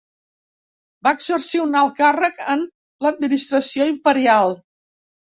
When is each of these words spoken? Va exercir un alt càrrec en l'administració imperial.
Va 1.07 1.11
exercir 1.17 1.59
un 1.65 1.75
alt 1.81 1.91
càrrec 1.99 2.39
en 2.53 2.63
l'administració 3.07 3.87
imperial. 3.91 4.57